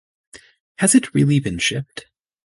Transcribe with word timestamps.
Has 0.79 0.95
it 0.95 1.13
really 1.13 1.39
been 1.39 1.59
shipped? 1.59 2.07